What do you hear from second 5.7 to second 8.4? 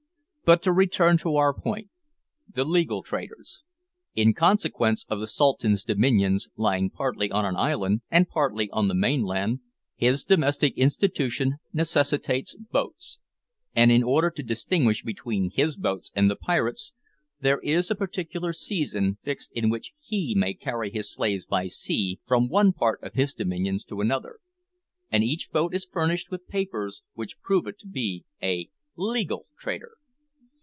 dominions lying partly on an island and